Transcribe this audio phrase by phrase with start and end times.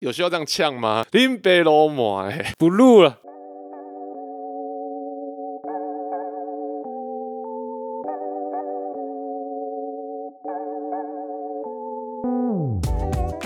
[0.00, 1.06] 有需要这样呛吗？
[1.10, 3.16] 林北罗马，哎，不录了。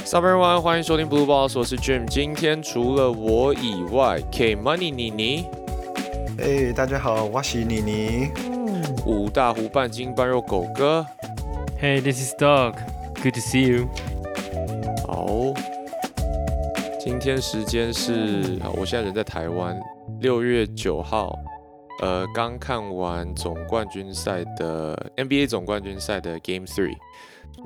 [0.04, 2.04] Sup everyone，欢迎收听 Blue Boss，我是 Jim。
[2.06, 5.46] 今天除了我以外，K Money 妮妮，
[6.38, 8.28] 哎，大家好，我是妮妮。
[9.06, 11.06] 五大湖半斤半肉狗哥
[11.80, 12.74] ，Hey, this is Doug.
[13.22, 13.88] Good to see you.
[17.20, 19.78] 天时间是，好我现在人在台湾，
[20.20, 21.38] 六月九号，
[22.00, 26.96] 呃，刚看完总冠军赛的 NBA 总冠军赛的 Game Three。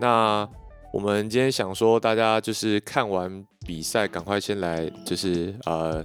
[0.00, 0.46] 那
[0.92, 6.04] 我们今天想说，大家就是看完比赛，赶快先来就是呃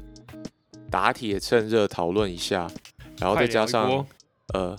[0.92, 2.70] 打铁趁热讨论一下，
[3.20, 4.06] 然后再加上
[4.54, 4.78] 呃，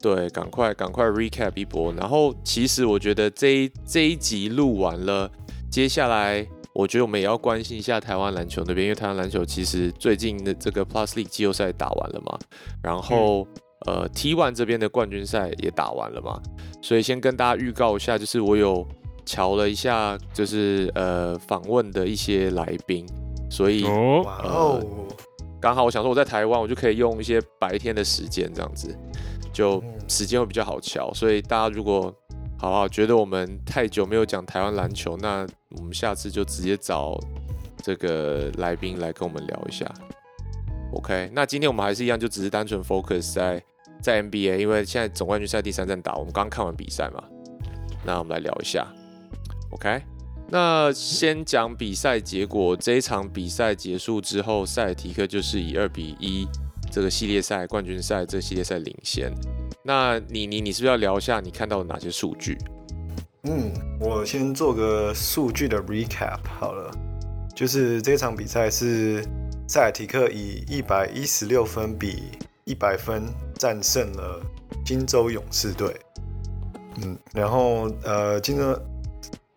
[0.00, 1.92] 对，赶快赶快 recap 一波。
[1.94, 5.28] 然后其实我觉得这一这一集录完了，
[5.68, 12.38] 接下来我觉得我们也要关心一下台湾篮球那边，因为台湾篮球其实最近的这个 Plus League 季后赛打完了嘛，
[12.82, 13.46] 然后、
[13.86, 16.40] 呃 T1 这边的冠军赛也打完了嘛，
[16.82, 18.86] 所以先跟大家预告一下，就是我有
[19.24, 23.06] 瞧了一下，就是呃访问的一些来宾，
[23.48, 23.84] 所以。
[23.84, 24.80] 哦，哇哦，
[25.60, 28.94] 刚好我想说我在台湾，我就可以用一些白天的时间这样子，
[29.52, 31.12] 就嗯时间会比较好瞧。
[31.14, 32.12] 所以大家如果
[32.64, 37.20] 好不好觉得我们太久没有讲台湾篮球，那我们下次就直接找
[37.82, 39.84] 这个来宾来跟我们聊一下。
[40.94, 43.62] OK，那今天我们还是一样，就只是单纯 focus 在
[44.00, 47.22] 在 NBA，因为现在总冠军赛第三站打，我们刚看完比赛嘛，
[48.02, 48.86] 那我们来聊一下。
[49.72, 50.00] OK，
[50.48, 52.74] 那先讲比赛结果。
[52.74, 56.48] 这一场比赛结束之后，塞尔提克就是以二比一
[56.90, 59.30] 这个系列赛冠军赛这个系列赛领先。
[59.86, 62.56] 那你你你是不是要聊一下你看到的哪些数据？
[63.42, 66.90] 嗯，我先做个数据的 recap 好了，
[67.54, 69.22] 就是这场比赛是
[69.68, 72.22] 塞尔提克以一百一十六分比
[72.64, 73.24] 一百分
[73.58, 74.40] 战胜了
[74.86, 75.94] 金州勇士队。
[77.02, 78.80] 嗯，然后呃，金州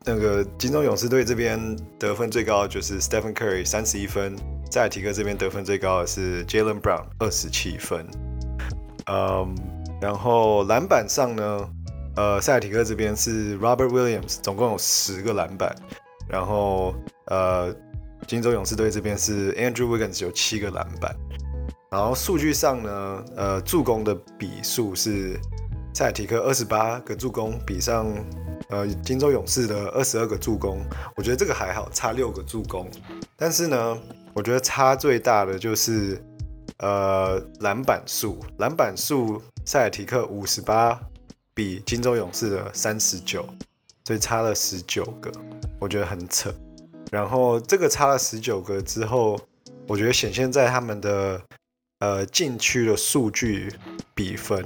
[0.03, 1.57] 那个金州勇士队这边
[1.97, 4.35] 得分最高就是 Stephen Curry 三十一分，
[4.69, 8.05] 塞尔提克这边得分最高的是 Jalen Brown 二十七分。
[9.09, 9.55] 嗯，
[9.99, 11.69] 然后篮板上呢，
[12.15, 15.75] 呃，塞尔提克这边是 Robert Williams，总共有十个篮板，
[16.29, 16.93] 然后
[17.25, 17.73] 呃，
[18.27, 21.15] 金州勇士队这边是 Andrew Wiggins 有七个篮板，
[21.89, 25.39] 然后数据上呢，呃，助攻的比数是
[25.93, 28.07] 塞尔提克二十八个助攻，比上
[28.69, 30.79] 呃金州勇士的二十二个助攻，
[31.15, 32.87] 我觉得这个还好，差六个助攻，
[33.35, 33.97] 但是呢，
[34.33, 36.21] 我觉得差最大的就是
[36.79, 40.97] 呃篮板数，篮板数塞尔提克五十八
[41.53, 43.45] 比金州勇士的三十九，
[44.05, 45.29] 所以差了十九个，
[45.77, 46.49] 我觉得很扯。
[47.11, 49.37] 然后这个差了十九个之后，
[49.85, 51.41] 我觉得显现在他们的
[51.99, 53.69] 呃禁区的数据
[54.15, 54.65] 比分，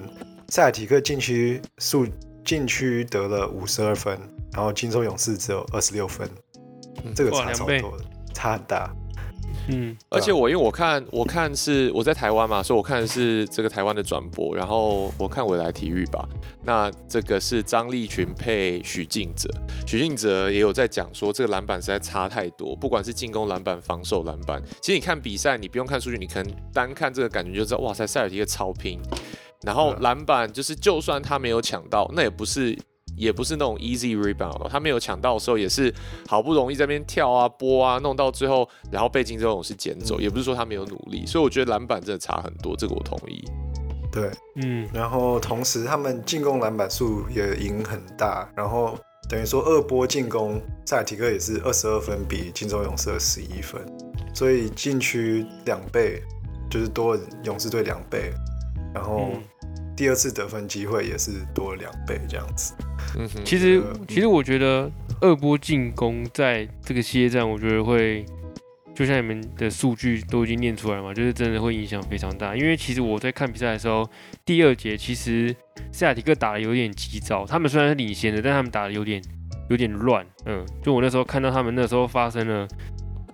[0.50, 2.06] 塞尔提克禁区数
[2.46, 4.16] 禁区得了五十二分，
[4.54, 6.30] 然后金州勇士只有二十六分，
[7.16, 8.96] 这个差超多的，差很大。
[9.68, 16.28] 嗯，而且我因为我看我看是我在台湾嘛，所以我看的是这个台湾的转播，然后我看未来体育吧。
[16.64, 19.50] 那这个是张立群配许晋哲，
[19.88, 24.62] 许晋哲也有在讲说这个篮板实在差太多，不管是进攻篮板、防守篮板。
[24.82, 29.00] 其实你看比赛，你不用看数据，你可能单看这个感觉就知道，哇塞，塞尔提克超拼。
[29.64, 32.76] 然后嗯篮板就是，就算他没有抢到，那也不是
[33.16, 35.94] 也不是那种 easy rebound，哦他没有抢到的时候也是
[36.28, 40.22] 好不容易在那边跳啊、拨啊，弄到最后，然后被金州勇士捡走，嗯。
[40.22, 43.44] 也不是说他没有努力，所以我觉得篮板真的差很多，这个我同意。
[44.12, 48.98] 对，嗯，然后同时他们进攻篮板数也赢很大，然后
[49.30, 53.82] 等于说二波进攻，塞尔提克也是二十二分比金州勇士的十一分，
[54.34, 56.22] 所以禁区两倍，
[56.70, 58.34] 就是多了勇士队两倍，
[58.94, 59.42] 然后嗯
[60.02, 62.74] 第二次得分机会也是多了两倍这样子。
[63.20, 68.26] 嗯哼，其实嗯其实我觉得二波进攻在这个系列战，我觉得会
[68.96, 72.56] 就像你们的数据都已经念出来嘛，就是真的会影响非常大。
[72.56, 74.10] 因为其实我在看比赛的时候，
[74.44, 75.56] 第二节其实
[75.92, 79.22] 塞亚提克打的有点急躁，他们虽然是领先的，但他们打的有点
[79.70, 80.26] 有点乱。
[80.48, 82.68] 嗯，就我那时候看到他们那时候发生了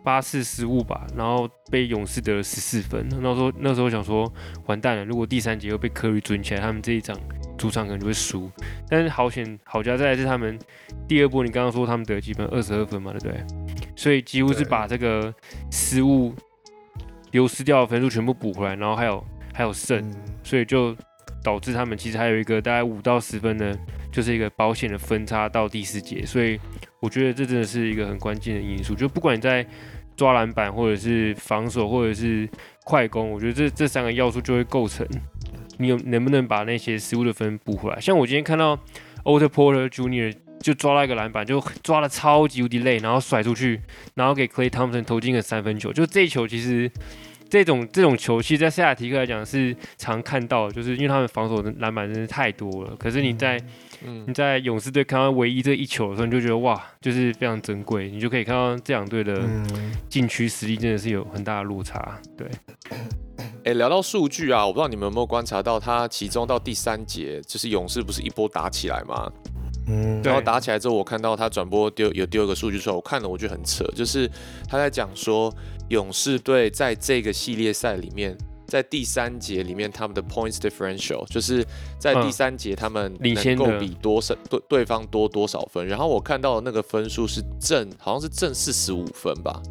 [0.08, 3.06] 八次失误吧，然后被勇士得了十四分。
[3.10, 4.32] 那时候那时候想说，
[4.66, 7.14] 完蛋了，如果第三节又被科瑞追起来，他们这一场
[7.58, 8.50] 主场可能就会输。
[8.88, 10.58] 但是好险好加在是他们
[11.10, 12.48] 第二波，你刚刚说他们得几分？
[12.48, 13.46] 二十二分嘛，对不对？
[13.98, 15.34] 所以几乎是把这个
[15.70, 16.34] 失误
[17.32, 19.22] 流失掉的分数全部补回来，然后还有
[19.54, 20.96] 还有胜，嗯，所以就
[21.44, 23.78] 导致他们其实还有一个大概五到十分的，
[24.10, 26.26] 就是一个保险的分差到第四节。
[26.26, 26.58] 所以
[27.00, 28.96] 我觉得这真的是一个很关键的因素。
[28.96, 29.66] 就不管你在
[30.18, 32.50] 抓篮板，或者是防守，或者是
[32.84, 35.08] 快攻，我觉得这这三个要素就会构成
[35.78, 38.00] 你有能不能把那些失误的分补回来。
[38.02, 38.78] 像我今天看到
[39.24, 43.80] Otto Porter Junior 就抓了一个篮板，就抓的超级无敌累，然后甩出去，
[44.16, 45.94] 然后给 Clay Thompson 投进个三分球。
[45.94, 46.92] 就这球其实。
[47.50, 52.94] 这种这种球，其实，在塞亚提克来讲是常看到，就是因为他们防守的篮板真是太多了。
[53.00, 53.58] 可是你在
[54.26, 58.10] 你在勇士队看到唯一这一球的时候，你就觉得哇，就是非常珍贵。
[58.10, 59.42] 你就可以看到这两队的
[60.10, 62.20] 禁区实力真的是有很大的落差。
[62.38, 62.48] 对，
[63.64, 69.32] 哎，聊到数据啊，我不知道你们有没有观察到，他其中到第三节，就是勇士不是一波打起来吗？
[69.88, 74.30] 嗯，然后打起来之后，我看到他转播丢有丢一个数据出来，我看了我觉得很扯，就是
[74.68, 75.54] 他在讲说。
[75.90, 81.66] 勇士队在这个系列赛里面，在第三节里面，他们的 points differential 就是
[81.98, 85.88] 在第三节他们能够比多少对对方多多少分。
[85.88, 89.62] 然后我看到的那个分数是正，好像是正四十五分吧，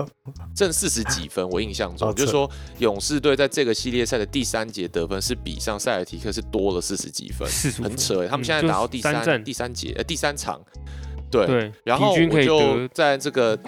[0.54, 1.48] 正四十几分。
[1.50, 7.48] 我印象中就是说，勇士队在这个系列赛的第三节得分是比上塞尔提克是多了四十几分，
[7.82, 8.26] 很扯。
[8.28, 10.60] 他们现在打到第三第三节呃第三场，
[11.30, 13.58] 对，然后我就在这个。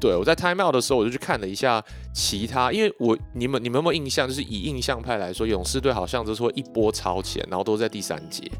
[0.00, 4.26] 对，我在 time out 的时候，我就去看了一下其他，因为我你们你们有没有印象？
[4.26, 8.50] 就是以印象派来说，勇士队好像就是会一波超前，然后都在第三节。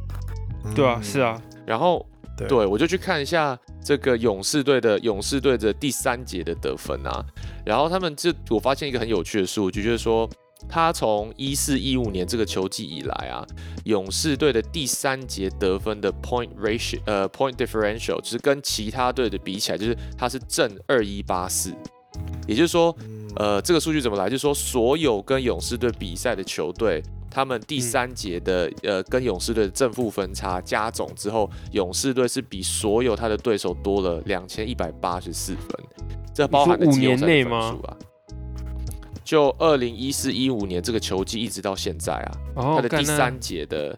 [0.75, 1.41] 对啊，是啊。
[1.65, 2.07] 然后
[2.49, 7.25] 对我就去看一下这个勇士队的勇士队的第三节的得分啊，
[7.65, 10.29] 然后他们这我发现一个很有趣的数据，就是说。
[10.69, 13.47] 他从一四一五年这个球季以来啊，
[13.85, 21.75] 勇士队的第三节得分的 point ratio，呃，point differential，就是跟其他队的比起来，就是他是正二一八四。
[22.47, 22.95] 也就是说，
[23.37, 24.29] 呃，这个数据怎么来？
[24.29, 35.69] 就是说，所有跟勇士队比赛的球队，他们第三节的呃跟勇士队的正负分差加总之后，勇士队是比所有他的对手多了两千一百八十四分。
[36.35, 37.77] 这包含五年内吗？
[39.31, 43.97] 就二零一四一五年这个球季一直到现在啊，他的第三节的，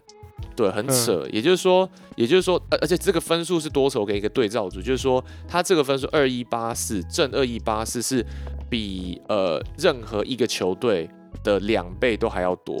[0.55, 1.27] 对，很扯。
[1.31, 4.05] 也就是说，也就是说，而而且这个分数是多手？
[4.05, 8.23] 给一个对照组，就是说，他这个分数二一八四正二一八四是
[8.69, 11.09] 比呃任何一个球队
[11.43, 12.77] 的两倍都还要多。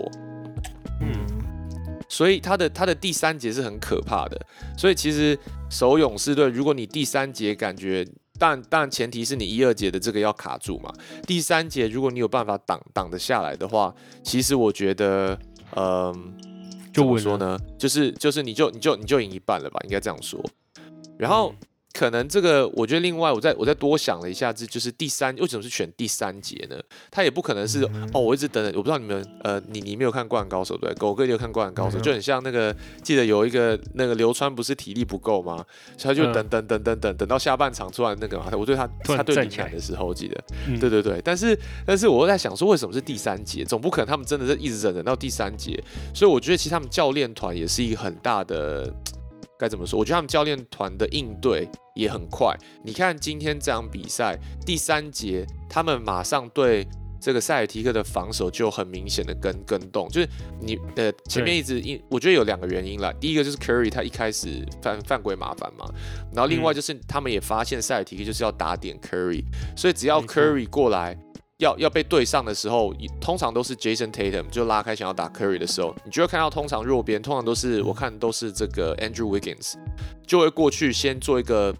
[1.01, 1.25] 嗯，
[2.07, 4.39] 所以他的他的第三节是很可怕的。
[4.77, 5.35] 所以其实
[5.71, 8.07] 守勇士队，如果你第三节感觉。
[8.39, 10.91] 但但前提是你一二节的这个要卡住嘛。
[11.27, 13.93] 第三节如果你有办法挡挡得下来的话，
[14.23, 15.37] 其实我觉得，
[15.75, 16.33] 嗯，
[16.93, 20.43] 就我说呢，就是就是你就你就你就赢一半了吧，应该这样说。
[21.17, 21.53] 然后。
[21.93, 26.75] 可能这个，我觉得另外，我再我再多想了一下，这就是第三，为什么是选第三节呢？
[27.11, 30.91] 他也不可能是哦，我一直等等，我不知道你们呃，你你没有看《灌篮高手》对？
[30.95, 35.63] 狗哥有看《灌篮高手》，就很像那个，记得有一个那个流川不是体力不够吗？
[36.01, 40.43] 他就等等等等等等到下半场突然那个嘛，我对他他对你来的时候，我记得，
[40.79, 41.55] 对对对，但是
[41.85, 43.63] 但是我在想说，为什么是第三节？
[43.63, 45.79] 总不可能他们真的是一直忍忍到第三节，
[46.11, 48.91] 所以我觉得其实他们教练团也是一个很大的。
[49.55, 49.97] 该怎么说？
[49.97, 52.55] 我觉得他们教练团的应对也很快。
[52.83, 56.87] 你看今天这场比赛第三节，他们马上对
[57.19, 60.27] 这个塞尔提克的防守就很明显的跟跟动，就是
[60.59, 63.13] 你呃前面一直因我觉得有两个原因啦。
[63.19, 65.85] 第一个就是 Curry 他一开始犯犯规麻烦嘛，
[66.33, 69.43] 然后另外就是他们也发现塞尔提克就是要打点 Curry，
[69.77, 71.17] 所以只要 Curry 过来。
[71.59, 79.75] 要要被对上的时候，通常都是 Jason Tatum 就拉开想要打 Curry 的时候，你就会看到通常弱边，通常都是我看都是这个 Andrew Wiggins
[80.27, 81.73] 就会过去先做一个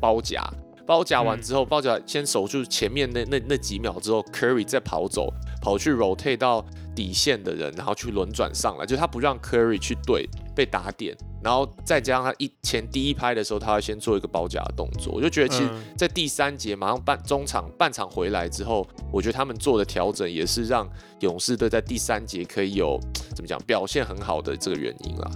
[0.00, 0.42] 包夹，
[0.86, 11.16] 包夹完之后，包夹先守住前面那那那几秒之后，Curry 再跑走，跑去 rotate 到底线的人，然后去轮转上来，就他不让 Curry 去对被打点。
[11.42, 20.88] 然后再加上他一前第一拍的时候，他要先做一个包夹的动作，我就觉得其实，在第三节马上半中场半场回来之后，我觉得他们做的调整也是让
[21.20, 22.98] 勇士队在第三节可以有
[23.32, 25.30] 怎么讲表现很好的这个原因啦。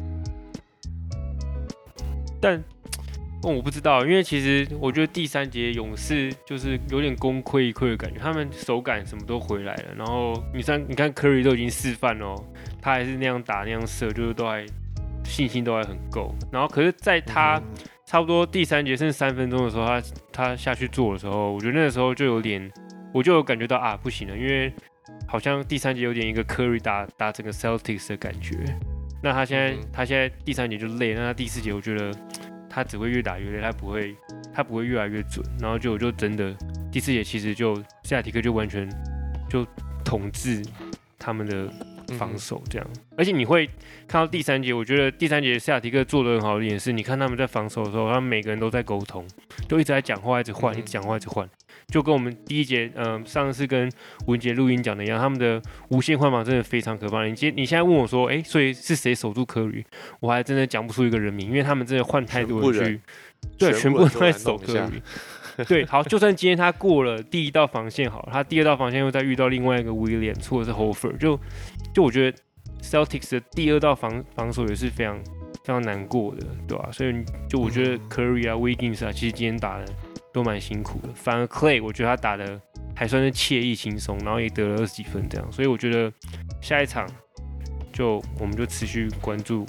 [2.40, 2.60] 但
[3.42, 9.94] 我不知道，因为其实我觉得第三节勇士就是有点功亏一篑的感觉，他们手感什么都回来了。
[9.96, 12.34] 然后你像你看 Curry 都已经示范哦，
[12.80, 14.64] 他还是那样打那样射，就是都还。
[15.22, 17.62] 信心都还很够，然后可是，在他
[18.04, 22.68] 差不多第三节剩三分钟的时候，他他下去做的时候，我觉得那个时候就有点，
[23.14, 24.72] 我就有感觉到啊，不行了，因为
[25.28, 28.56] 好像第三节有点一个 Curry 打打整个 Celtics 的感觉。
[29.22, 32.10] 那他现在他现在第三节就累，那他第四节我觉得
[32.70, 34.16] 他只会越打越累，他不会
[34.54, 35.44] 他不会越来越准。
[35.60, 36.56] 然后就就真的
[36.90, 38.88] 第四节其实就夏提克就完全
[39.48, 39.66] 就
[40.04, 40.62] 统治
[41.18, 41.68] 他们的
[42.16, 42.86] 防守这样。
[43.16, 43.66] 而且你会
[44.06, 49.26] 看到第三节，我觉得第三节塞尔提克做的很好的一点是，你看他们在防守的时候，他们每个人都在沟通，
[49.68, 51.48] 都一直在讲话，一直换，一直讲话，一直换。
[51.90, 53.90] 就跟我们第一节，嗯，上次跟
[54.26, 57.26] 文杰录音讲的一样，他们的无限换防真的非常可怕。
[57.26, 59.84] 你今你现在问我说，哎，所以是谁守住科里？
[60.20, 63.00] 我还真的讲不出一个人名，因为他们真的换太多人去，
[63.58, 65.02] 对，全部都在守科里。
[65.66, 71.38] 对，好，就算今天他过了第一道防线，好了，他第二道防线又再遇到另外一个威廉错的是 Hofer，就
[71.92, 72.38] 就我觉得
[72.80, 75.18] Celtics 的第二道防防守也是非常
[75.64, 76.88] 非常难过的，对吧？
[76.92, 77.12] 所以
[77.48, 79.84] 就我觉得 Curry 啊，Wiggins 啊，其实今天打的。
[80.32, 82.60] 都蛮辛苦的，反而 Clay 我觉得他打的
[82.94, 86.12] 还算是惬意轻松，然后也得了二十几分这样，所以我觉得
[86.60, 87.08] 下一场
[87.92, 89.66] 就我们就持续关注，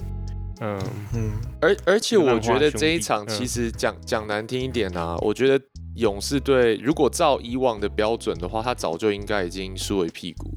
[0.59, 0.79] 嗯
[1.13, 5.63] 嗯，而而且我觉得这一场其实讲讲难听一点啊，我觉得
[5.95, 10.51] 勇士队如果照以往的标准的话，他早就应该已经输为屁股，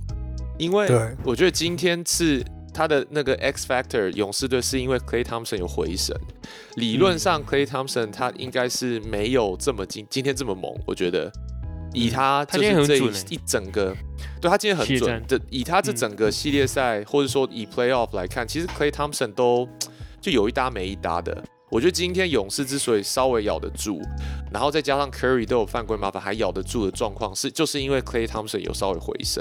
[0.58, 0.88] 因为
[1.24, 2.44] 我觉得今天是。
[2.74, 6.14] 他的那个 X factor 勇士队是因为 Clay Thompson 有回神，
[6.74, 11.32] 理论上 Clay Thompson 他应该是没有这么今今天这么猛，我觉得。
[11.96, 12.96] 以他就是这
[13.32, 13.94] 一整个，
[14.40, 15.24] 对他今天很准。
[15.28, 19.68] 的，以他这整个系列赛或者说以 Playoff 来看，其实 Clay Thompson 都
[20.20, 21.40] 就有一搭没一搭的。
[21.70, 24.00] 我觉得今天勇士之所以稍微咬得住，
[24.52, 29.40] 然后再加上 Curry 都有犯规麻烦还咬得住的状况，是就是因为 Clay Thompson 有稍微回神。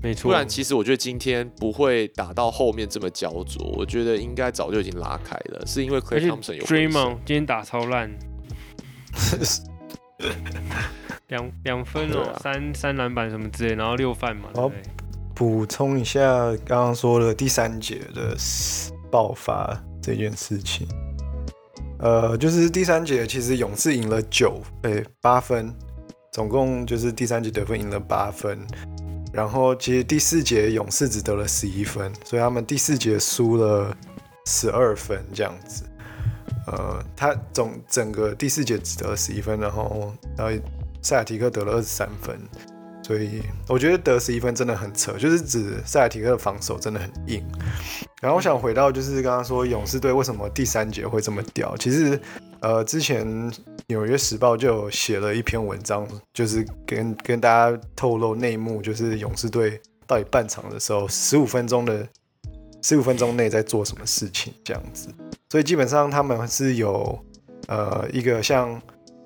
[0.00, 6.64] 没错，不然其实我觉得今天不会打到后面这么焦灼，我觉得应该早就已经拉开了，是因为 Clay Thompson 有。
[6.64, 8.10] Draymond 今天打超烂，
[11.26, 14.48] 两两分哦，三三篮板什么之类，然后六犯嘛。
[14.54, 14.70] 好，
[15.34, 16.22] 补充一下
[16.64, 18.36] 刚刚说的第三节的
[19.10, 20.86] 爆发这件事情，
[21.98, 25.74] 呃，就是第三节其实勇士赢了九，诶八分，
[26.32, 28.64] 总共就是第三节得分赢了八分。
[29.38, 33.96] 然后其实第四节勇士只得了十一分，所以他们第四节输了
[34.46, 35.84] 十二分这样子。
[36.66, 40.52] 呃，他总整个第四节只得了十一分，然后然后
[41.00, 42.36] 塞尔提克得了二十三分，
[43.08, 47.44] 所以我觉得得十一分真的很扯，就是指塞尔提克的防守真的很硬。
[48.20, 52.20] 然后我想回到就是刚刚说勇士队为什么第三节会这么屌，其实
[52.60, 53.50] 呃之前。
[53.90, 62.06] 纽约时报就写了一篇文章，就是跟跟大家透露内幕，就是勇士队到底半场的时候，十五分钟的
[62.82, 65.08] 十五分钟内在做什么事情这样子。
[65.48, 67.18] 所以基本上他们是有
[67.68, 68.78] 呃一个像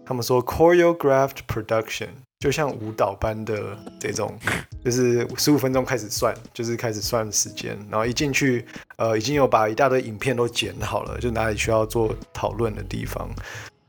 [0.07, 2.11] 他们说 choreographed production，
[2.43, 4.37] 就像舞蹈般的这种，
[4.85, 13.31] 就是十五分钟开始算，就是开始算时间，然后一进去呃已经有把一大堆影片都剪好了，就哪里需要做讨论的地方。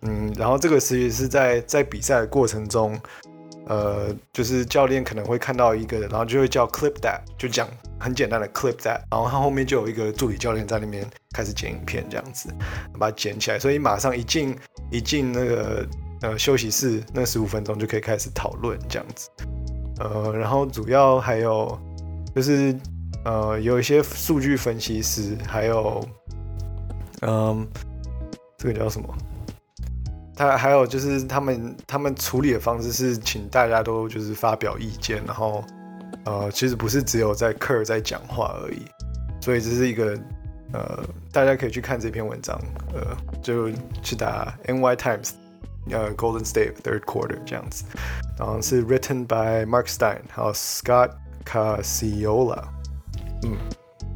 [0.04, 2.96] 嗯，然后这个其实是在在比赛的过程中，
[3.66, 7.68] 呃，就是教练可能会看到一个，然后就会叫 clip that，就讲
[8.00, 12.54] 很简单的 clip that，然后他后面就有一个助理教练在那边开始剪影片这样子，
[13.00, 14.56] 把它剪起来，所以马上一进
[14.92, 15.84] 一进那个
[16.24, 19.30] 呃休息室，那十五分钟就可以开始讨论这样子，
[20.00, 21.78] 呃，然后主要还有
[22.34, 22.76] 就是
[23.26, 26.04] 呃有一些数据分析师，还有
[27.22, 27.68] 嗯，
[28.58, 29.08] 这个叫什么？
[30.36, 35.64] 他还有就是他们他们处理的方式是请大家都就是发表意见，然后
[36.26, 38.82] 呃其实不是只有在课在讲话而已，
[39.42, 40.18] 所以这是一个
[40.72, 42.60] 呃大家可以去看这篇文章，
[42.94, 43.70] 呃就
[44.02, 45.32] 去打 NY Times
[45.92, 47.86] 呃 Golden State Third Quarter 这样子，
[48.38, 51.12] 然后是 written by Mark Stein 还有 Scott
[51.46, 52.64] Casiola，
[53.44, 53.58] 嗯，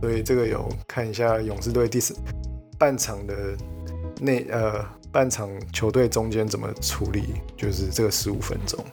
[0.02, 2.16] 所以这个有看一下勇士队第四
[2.78, 3.58] 半场的
[4.20, 4.86] 内呃。
[5.10, 7.42] 半场球队中间怎么处理？
[7.56, 8.86] 就是这个十五分钟。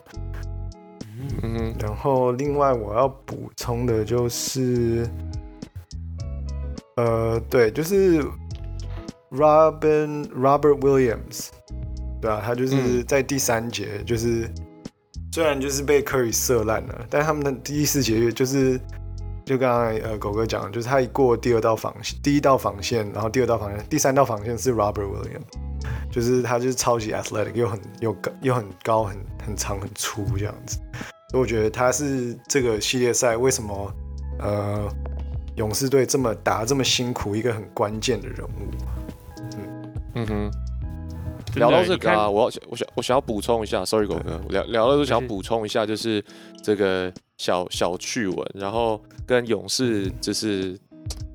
[1.43, 5.07] 嗯，然后另外我要补充的就是，
[6.97, 8.23] 呃，对，就是
[9.33, 11.49] Robin Robert Williams，
[12.25, 14.51] 对啊，他就是在第三节，就是
[15.31, 18.81] 虽然就是被 Curry 射烂了，但他们的第四节就是
[19.45, 25.43] 就刚刚呃狗哥讲，就是他一过第二道防线，第一道防线，然后第二道防线，第三道防线是 Robert Williams。
[26.11, 30.79] 就是他就是超级 athletic，又很又高又很高很很长很粗这样子，
[31.29, 33.95] 所以我觉得他是这个系列赛为什么
[34.39, 34.89] 呃
[35.57, 38.51] 勇士队这么打这么辛苦一个很关键的人物。
[39.57, 40.51] 嗯嗯哼，
[41.57, 46.25] 聊到这个啊，我要我想我想要补充一下，sorry 狗哥，聊聊到都想要补充一下，就是
[46.63, 50.79] 这个小小趣闻，然后跟勇士就是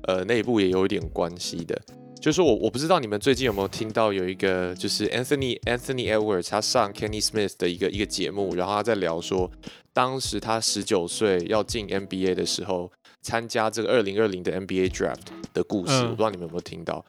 [0.06, 1.80] 呃内部也有一点关系的。
[2.20, 9.50] 就是我我不知道你们最近有没有听到有一个就是 Anthony Anthony Edwards 他上 Kenny Smith 的一个一个节目，然后他在聊说，
[9.94, 15.16] 当时他十九岁要进 NBA 的时候，参加这个二零二零的 NBA Draft
[15.54, 17.02] 的故事，嗯我不知道你们有没有听到，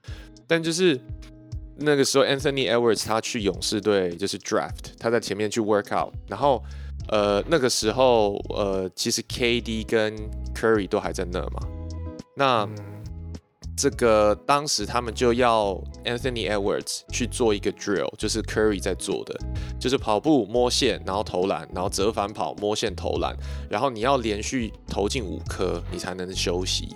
[0.48, 0.98] 但就是
[1.84, 6.64] 那个时候 Anthony Edwards 他去勇士队就是 Draft，他在前面去 work out，然后
[7.10, 10.16] 呃那个时候呃其实 KD 跟
[10.56, 11.62] Curry 都还在那嘛，
[12.36, 12.70] 那。
[13.78, 15.74] 这个当时他们就要
[16.04, 19.36] Anthony Edwards 去做一个 drill，就是 Curry 在做的，
[19.80, 23.36] 就是跑步摸线，然后投篮，然后折返跑摸线投篮，
[23.72, 26.90] 然后你要连续投进五颗，你才能休息。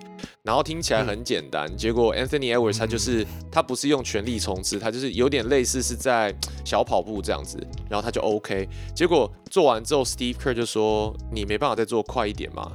[0.43, 7.57] 然后听起来很简单，结果 Anthony Edwards 他就是他不是用全力冲刺，他就是有点类似是在小跑步这样子，
[7.89, 8.67] 然后他就 OK。
[8.93, 12.71] 结果做完之后，Steve Kerr 就说：“你没办法再做快一点吗？”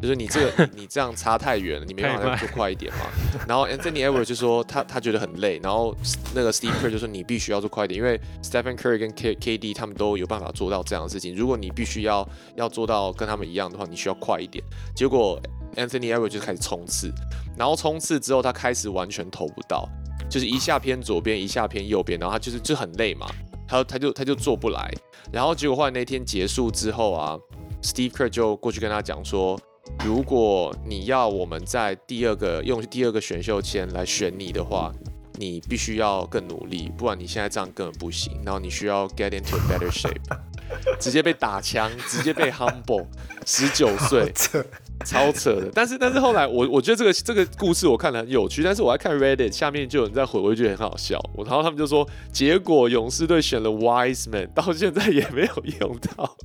[0.00, 3.00] 就是你这个你 你这样差太远了，你没办法再做快一点嘛。
[3.46, 5.94] 然后 Anthony Edwards 就说他他觉得很累，然后
[6.34, 11.36] 那个 Steve Kerr 就说你必须要做快一点，因为 Stephen Curry 跟 K KD 他们都有办法做到这样的事情。
[11.36, 12.26] 如果你必须要
[12.56, 14.64] 要做到跟他们一样的话，你需要快一点。
[14.96, 15.40] 结果
[15.76, 17.12] Anthony Edwards 就开始冲刺，
[17.56, 19.88] 然后冲刺之后他开始完全投不到，
[20.30, 23.26] 就是一下偏左边，一下偏右边，然后他就是就很累嘛，
[23.68, 24.90] 他他就他就做不来。
[25.30, 27.38] 然后结果后来那天结束之后啊
[27.82, 29.60] ，Steve Kerr 就过去跟他讲说。
[30.04, 34.92] 如果你要我们在第二个用第二个选秀签来选你的话，
[35.38, 38.40] 你必须要更努力，不然你现在这样根本不行。
[38.44, 40.20] 然后你需要 get into a better shape，
[40.98, 43.06] 直接被打枪，直接被 humble，
[43.46, 44.64] 十九岁，这
[45.04, 45.70] 超扯的。
[45.74, 51.18] 但是但是后来我我觉得这个这个故事我看了很有趣，但是我还看 Reddit 下面就有人在回，我就觉得很好笑。
[51.34, 56.36] 我然后他们就说，结果勇士队选了 Wiseman，到现在也没有用到。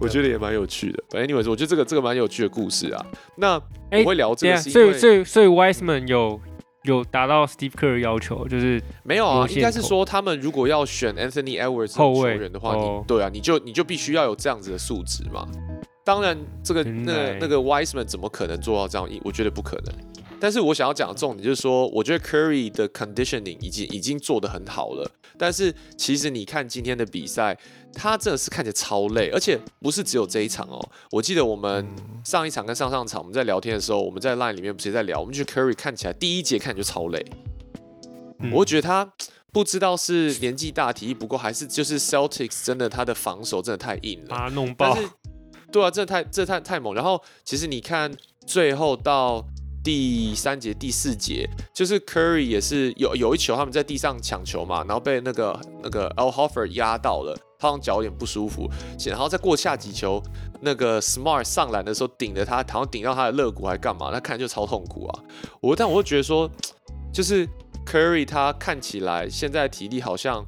[0.00, 1.02] 我觉得也蛮有趣的。
[1.10, 3.06] But anyways，我觉得这个这个蛮有趣的故事啊。
[3.36, 6.40] 那哎我会聊这个所以所以所以 Wiseman 有
[6.84, 12.74] 有达到 Steve Kerr 的要求，就是没有啊，应该是口说他们如果要选 Anthony Edwards 后卫员的话，
[13.06, 15.46] 对啊，你就你就必须要有这样子的素质嘛。
[16.02, 19.08] 当然，这个那个那个 Wiseman 怎么可能做到这样？
[19.22, 19.94] 我觉得不可能。
[20.40, 25.08] 但是我想要讲的重点就是说，我觉得 Curry 的 conditioning 已经已经做得很好了。
[25.38, 27.56] 但是其实你看今天的比赛，
[27.94, 30.78] 他真的是看起来超累，而且不是只有这一场哦。
[31.10, 31.86] 我记得我们
[32.24, 37.24] 上一场跟上上场我们在聊天的时候，我们在 Line 里面不是也在聊，我们觉得 Curry 看起来第一节看就超累。
[38.40, 39.12] 嗯我会觉得他
[39.52, 44.26] 不知道是年纪大、体力不够，还是就是 Celtics 真的他的防守真的太硬了。
[44.28, 44.96] 把他弄爆
[45.70, 46.94] 对啊，这太这太太猛。
[46.94, 48.10] 然后其实你看
[48.46, 49.46] 最后到
[49.82, 58.70] 第三节、第四节，就是 Curry 也是有有一球他们在地上抢球嘛，然后被那个那个 Al Horford 压到了，他好像脚有点不舒服，
[59.06, 60.22] 然后再过下几球，
[60.60, 65.20] 那个 Smart 上篮的时候顶着他，好像顶到他的肋骨还干嘛，那看就超痛苦啊。
[65.60, 66.50] 我但我会觉得说，
[67.12, 67.48] 就是
[67.86, 70.44] Curry 他看起来现在体力好像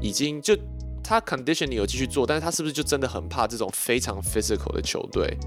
[0.00, 0.56] 已经就
[1.04, 5.38] 他 conditioning 有继续做，但是他是不是就真的很怕这种非常 physical 的球队？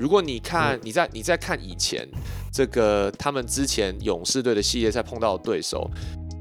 [0.00, 2.08] 如果你看你在你在看以前
[2.50, 5.90] 这个他们之前勇士队的系列赛碰到的对手，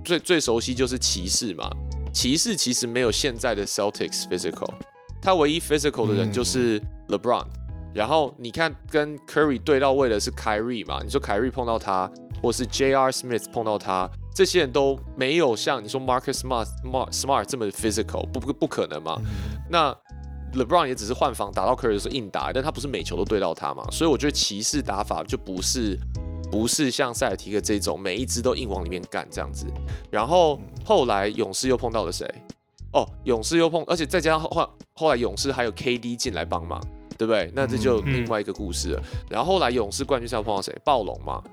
[0.06, 1.70] 最最熟悉就是骑士嘛。
[2.14, 4.72] 骑士其实没有现在的 Celtics physical，
[5.22, 7.46] 他唯一 physical 的人就是 LeBron。
[7.94, 11.02] 然后你看跟 Curry 对到位的是 Kyrie 嘛？
[11.04, 12.10] 你说 Kyrie 碰到他，
[12.42, 13.12] 或是 J.R.
[13.12, 19.20] Smith 碰到他，这些人都没有像你说 Marcus Smart Smart Smart 这么 physical，不不不可能嘛？
[19.70, 19.94] 那
[20.54, 23.84] LeBron 也只是换防打到 Curry 的时候硬打，但他不是每球都对到他嘛？
[23.92, 25.98] 所以我觉得骑士打法就不是
[26.52, 29.68] 不是像塞尔提克这种每一支都硬往里面干这样子。
[30.10, 32.26] 然后后来勇士又碰到了谁？
[32.92, 36.82] 哦，勇士又碰，而且再加上后后后来勇士还有 KD 进来帮忙，
[37.18, 37.52] 对不对？
[37.54, 39.04] 那这就另外一个故事了。
[39.30, 40.76] 然后后来勇士冠军赛又碰到谁？
[40.84, 41.44] 暴龙嘛，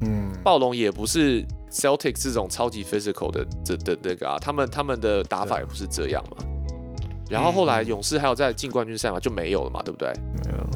[0.00, 6.38] 嗯，暴龙也不是 Celtics 这种超级 physical 的的的那个啊，他们他们的打法也不是这样嘛。
[7.28, 10.12] 然后后来勇士还有在进冠军赛嘛，就没有了嘛，对不对？
[10.44, 10.66] 没有，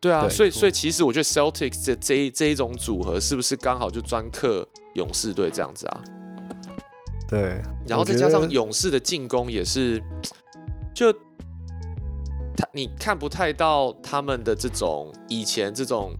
[0.00, 6.00] 对啊，对所以所以其实我觉得 Celtics 这这一这一种组合是不是刚好就专克勇士队这样子啊？
[7.28, 10.02] 对，然后再加上勇士的进攻也是，
[10.94, 11.12] 就
[12.56, 16.14] 他你看不太到他们的这种以前这种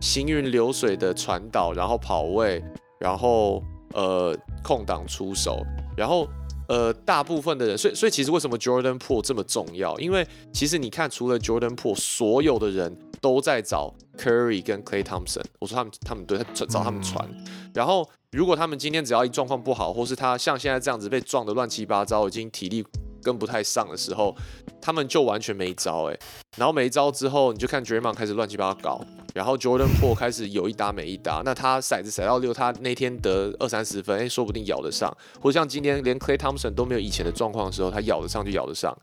[0.00, 2.64] 行云流水的传导，然后跑位，
[2.98, 5.62] 然后呃空档出手，
[5.94, 6.26] 然后
[6.68, 9.98] 呃大部分的人，所以所以其实为什么 Jordan Po 这么重要？
[9.98, 17.28] 因为其实你看，除了 Jordan Po，所有的人都在找 Curry 跟 Clay Thompson，我说他们他们对他找他们传，
[17.74, 22.84] 然后如果他们今天只要一状况不好，或是他像现在这样子被撞得乱七八糟，已经体力
[23.26, 24.32] 跟不太上的时候，
[24.80, 26.16] 他们就完全没招哎、
[26.56, 38.96] 然后没招之后，你就看 Draymond 开始乱七八糟搞，然后 Jordan Po 开始有一打没一打，那他骰子骰到六，他那天得二三十分，哎、说不定咬得上，或者像今天连 Clay Thompson 都没有以前的状况的时候，他咬得上就咬得上。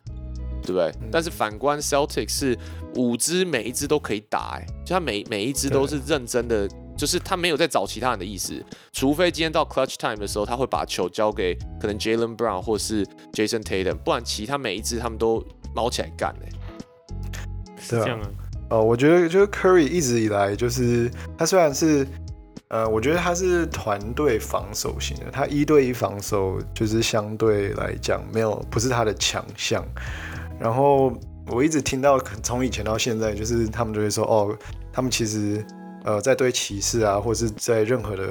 [0.66, 0.90] 对不对？
[1.02, 2.58] 嗯但是反观 Celtic 是
[2.96, 6.66] 五支每一支都可以打、哎，就他每每一支都是认真的，
[6.98, 15.44] 就是他没有在找其他人的意思，除非今天到 clutch time 的时候，他会把球交给可能 Jalen Brown 或是 Jason Tatum，不然其他每一支他们都
[15.76, 16.50] 猫起来干哎、
[17.90, 18.30] 对啊是这样啊。
[18.70, 22.08] 呃，我觉得就是 Curry 一直以来就是他虽然是
[22.70, 29.86] 呃，我觉得他是团队防守型的，他一对一防守就是相对来讲没有不是他的强项。
[30.60, 31.14] 然后
[31.48, 34.58] 我一直听到从以前到现在，就是他们就会说哦，
[34.92, 35.64] 他们其实
[36.04, 38.28] 呃在对骑士啊，或者是在任何的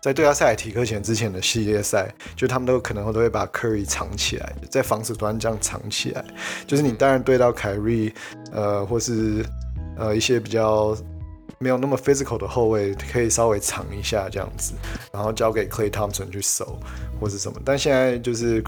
[0.00, 6.24] 在对他塞尔提克前之前的系列赛，就他们都可能都会把 Curry 藏起来，在防守端这样藏起来。
[6.66, 8.12] 就是你当然对到凯瑞，
[8.52, 9.44] 呃，或是
[9.96, 10.96] 呃一些比较
[11.58, 14.74] 没有那么 physical 的后卫，可以稍微藏一下这样子，
[15.12, 16.78] 然后交给 Clay Thompson 去守
[17.18, 17.58] 或是什么。
[17.64, 18.62] 但现在就是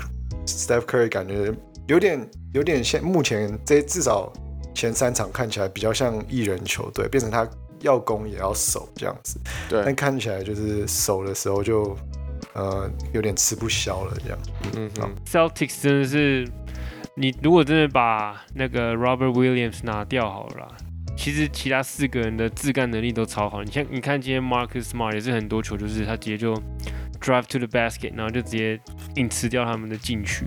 [0.47, 1.55] Steph Curry 感觉
[1.87, 4.33] 有点有点现目前这至少
[4.75, 7.47] 前三场看起来比较像一人球队，变成他
[7.81, 9.39] 要攻也要守这样子，
[9.69, 11.97] 对但，看起来就是守的时候就
[12.55, 14.39] 呃有点吃不消了这样。
[14.77, 16.49] 嗯哼，Celtics 真的是，
[17.15, 20.69] 你如果真的把那个 Robert Williams 拿掉好了啦，
[21.17, 23.63] 其实其他四个人的自干能力都超好。
[23.63, 26.55] 你像你看今天 Marcus Smart 也是很多球，就是他直接就
[27.21, 28.81] drive to the basket，然后就直接
[29.17, 30.45] 硬吃掉他们的禁区，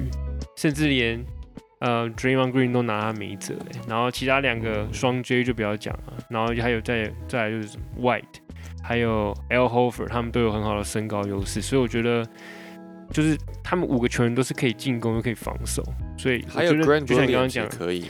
[0.55, 1.23] 甚至连
[1.81, 8.23] 呃 Draymond Green 都拿他没辙欸然后其他两个双 J 就不要讲了，然后还有再再来就是 White，
[8.81, 12.25] 还有 L Hofer，他们都有很好的身高优势，所以我觉得。
[13.13, 15.83] 就是他们五个球员都是可以进攻又可以防守，
[16.17, 18.05] 所以我还有就像你刚刚讲的，可以，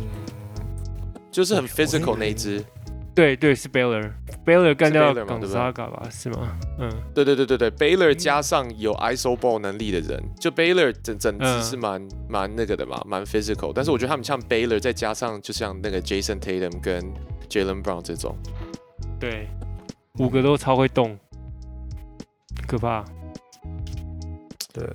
[1.37, 2.65] 就是很 physical 那一支。
[3.13, 4.11] 对对是 Baylor。
[4.43, 6.09] Baylor 干掉 Baylor 嘛对不对 Gonzaga 吧？
[6.09, 6.57] 是吗？
[6.79, 13.71] 嗯，对对对对对，Baylor 加上有 ISO ball 能力的人，就 Baylor 整整支嗯是蛮蛮那个的嘛，蛮 physical。
[13.71, 17.05] 但是我觉得他们像 Baylor 再加上就像那个 Jason Tatum 跟
[17.47, 18.35] Jalen Brown 这种，
[19.19, 19.47] 对，
[20.17, 21.15] 五个都超会动，
[22.67, 23.05] 可怕。
[24.73, 24.89] 对，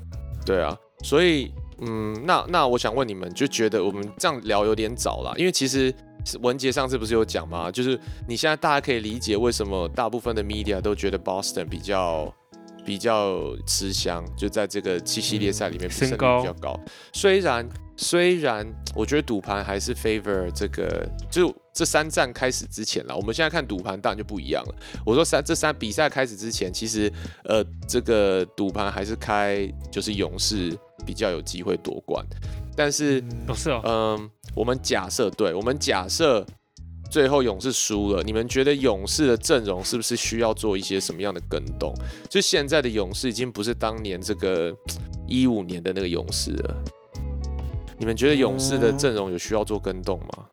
[0.45, 5.93] 对啊，所以嗯，那那我想问你们，就觉得我们这样聊有点早了，因为其实
[6.41, 7.71] 文杰上次不是有讲吗？
[7.71, 12.33] 就是你现在大家可以理解为什么大部分的 media 都觉得 Boston 比较
[12.85, 16.79] 比较吃香，就在这个七系列赛里面比胜率比较高。
[17.13, 24.75] 虽然虽然我觉得赌盘还是 favor 这个，就这三战开始之前啦，我们现在看赌盘当然就不一样了。
[25.07, 27.13] 我说三这三比赛开始之前，其实
[27.45, 32.25] 呃这个赌盘还是开就是勇士比较有机会夺冠，
[32.77, 36.45] 但是哦是哦，嗯，我们假设对，我们假设
[37.11, 41.95] 最后勇士输了，你们觉得勇士的阵容是不是需要做一些什么样的更动？
[42.29, 44.75] 就现在的勇士已经不是当年这个
[45.27, 46.75] 一五年的那个勇士了。
[47.99, 50.47] 你们觉得勇士的阵容有需要做更动吗？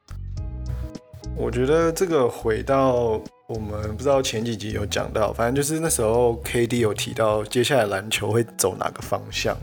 [1.36, 9.58] 我觉得这个回到我们不知道前几集有讲到，反正就是那时候 KD 有提到接下来篮球会走哪个方向，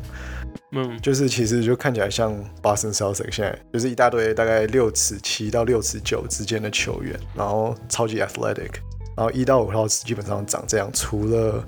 [0.73, 8.73] 嗯，就是其实就看起来像 Boston Celtics 现在就是一大堆大概六尺七到六尺九之间的球员，然后超级 athletic，
[9.17, 11.65] 然后一到五号基本上长这样，除了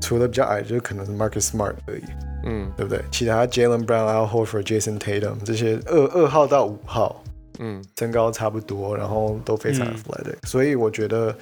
[0.00, 2.02] 除了比较矮，就是可能是 Marcus Smart 而已，
[2.46, 3.02] 嗯对不对？
[3.10, 7.22] 其他 Jalen Brown、Al Horford、Jason Tatum 这些二二号到五号。
[7.60, 11.32] 嗯身高差不多，然后都非常嗯 athletic，、所以我觉得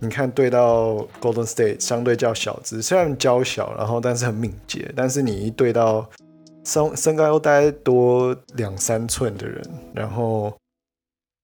[0.00, 6.08] 你看对到 Golden State 相对较小只，虽然娇小，然后但是很敏捷，但是你一对到
[6.64, 9.62] 身身高又大概多两三寸的人，
[9.94, 10.56] 然后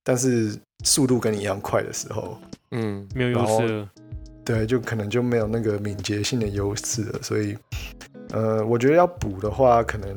[0.02, 2.38] 但是速度跟你一样快的时候，
[2.70, 3.88] 嗯没有优势。
[4.44, 7.56] 对，就可能就没有那个敏捷性的优势了，所以
[8.30, 10.08] 呃，我觉得要补的话，可能。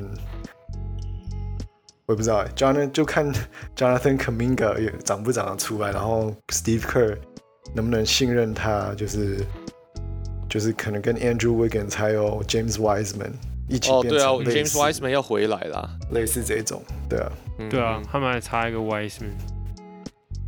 [2.06, 3.32] 我也不知道哎，Jonathan 就看
[3.76, 7.16] Jonathan Kaminga 也长不长得出来，然后 Steve Kerr
[7.74, 9.44] 能不能信任他，就是
[10.48, 13.30] 就是可能跟 Andrew Wiggins 还有 James Wiseman
[13.68, 15.88] 一起哦，对啊，James、Wiseman 要回来啦。
[16.10, 19.30] 类似这种，对啊，嗯对啊嗯，他们还差一个 Wiseman。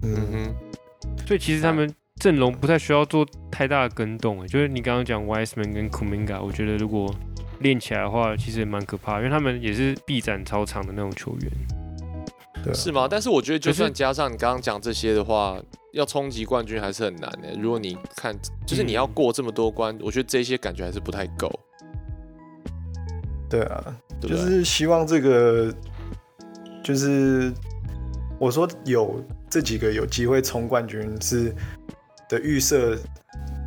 [0.03, 0.55] 嗯，哼，
[1.27, 1.89] 所以其实他们
[2.21, 7.15] 阵容不太需要做太大的跟动，欸就是你刚刚讲 Wiseman 跟 Kuminga，我觉得如果
[7.61, 11.51] 练起来的话，其实也蛮可怕，因为他们也是臂展超长的那种球员。
[12.75, 13.09] 是吗？
[13.11, 15.61] 但是我觉得，就算加上你刚刚讲这些的话，
[15.93, 17.53] 要冲击冠军还是很难的。
[17.59, 21.51] 如果你看，就是你要嗯过这么多关，我觉得这些感觉还是不太够，
[23.51, 24.37] 对啊，就？
[24.37, 25.75] 是希望这个，
[26.83, 27.53] 就是
[28.39, 31.55] 我说有这几个有机会冲冠军是
[32.29, 32.97] 的预设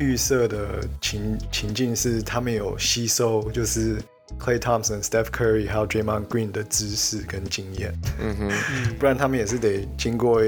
[0.00, 4.00] 预设的情情境是他们有吸收，就是
[4.38, 8.94] Clay Thompson、Steph Curry 还有 Draymond Green 的知识跟经验，嗯哼，嗯。
[8.98, 10.42] 不然他们也是得经过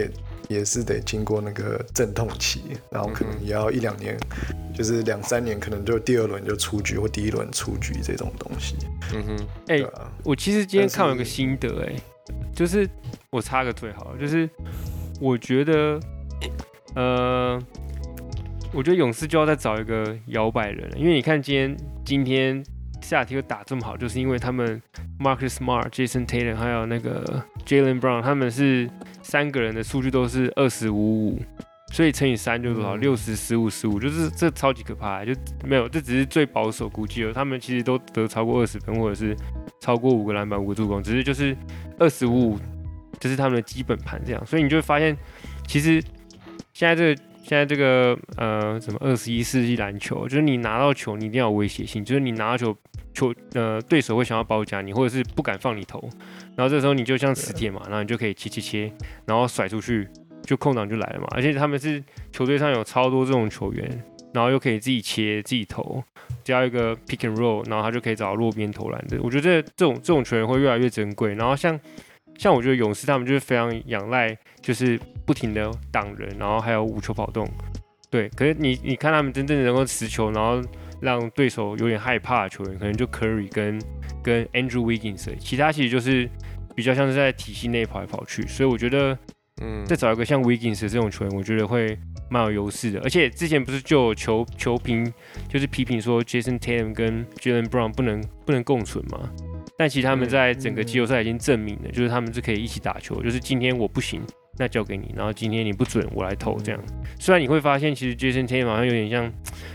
[0.48, 4.18] 也是得经过那个阵痛期，然后可能也要一两年，
[4.74, 8.74] 就是两三年，可能就第二轮就出局或第一轮出局这种东西，
[9.14, 9.82] 嗯哼，哎、
[10.24, 11.94] 我其实今天看完有个心得、哎，
[12.54, 12.88] 就是
[13.30, 14.48] 我插个嘴好了，就是
[15.20, 16.00] 我觉得，
[16.94, 17.62] 呃，
[18.72, 22.64] 我觉得勇士就要再找一个摇摆人了，因为你看今天今天
[23.00, 24.80] 下提又打这么好，就是因为他们
[25.18, 28.88] Marcus Smart、Jason Tatum 还有那个 Jalen Brown，他们是
[29.22, 31.42] 三个人的数据都是二十五五。
[31.90, 32.98] 所以乘以三就是多少？
[32.98, 35.32] 嗯六十、十五、十五，就是这超级可怕，就
[35.64, 37.32] 没有，这只是最保守估计了。
[37.32, 39.34] 他们其实都得超过二十分，或者是
[39.80, 41.56] 超过五个篮板、五个助攻，只是就是
[41.98, 42.58] 二十五五，
[43.18, 44.44] 这是他们的基本盘这样。
[44.44, 45.16] 所以你就会发现，
[45.66, 45.98] 其实
[46.74, 52.76] 现在这个现在这个呃什么二十一世纪篮球，就是你拿到球，你一定要有威胁性，就是你拿到球，
[53.14, 55.98] 球呃对手会想要包夹你，或者是不敢放你投，
[56.54, 58.92] 然后这时候你就像磁铁嘛，然后你就可以切切切，
[59.24, 60.06] 然后甩出去，
[60.42, 61.26] 就空档就来了嘛。
[61.30, 66.04] 而且他们是球队上有超多这种球员，然后又可以自己切自己投，
[66.44, 69.18] 只要一个 pick and roll，然后他就可以找到落边投篮的。
[69.22, 71.32] 我觉得这种这种球员会越来越珍贵。
[71.32, 71.80] 然后像
[72.36, 77.46] 像我觉得勇士他们就是非常仰赖，就是不停的挡人，然后还有无球跑动。
[78.08, 80.66] 对，可是你你看他们真正能够持球，然后
[81.02, 83.78] 让对手有点害怕的球员，可能就 Curry 跟
[84.22, 86.26] 跟 Andrew Wiggins，其他其实就是
[86.74, 88.46] 比较像是在体系内跑来跑去。
[88.46, 89.16] 所以我觉得
[89.60, 91.98] 嗯，再找一个像 Wiggins 这种球员，我觉得会
[92.30, 92.98] 蛮有优势的。
[93.00, 95.12] 而且之前不是就有球球评
[95.46, 99.30] 就是批评说 Jason Tatum 跟 Jalen Brown 不能不能共存嘛？
[99.76, 103.22] 但其实他们嗯在整个季后赛已经证明了，就是他们是可以一起打球。
[103.22, 104.20] 就是今天我不行，
[104.58, 106.80] 那交给你，然后今天你不准，我来投这样。
[107.18, 109.32] 虽然你会发现，其实 Jason Tatum 好像有点像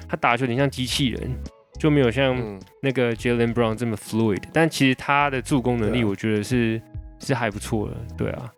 [0.08, 1.32] 他打球有点像机器人，
[1.80, 2.60] 就没有像嗯。
[2.82, 6.82] 那个 Jalen Brown 这么 fluid，但其实他的助攻能力，我觉得是、
[7.20, 8.52] 是还不错的，对啊，